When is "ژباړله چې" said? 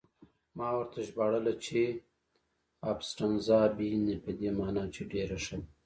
1.07-1.79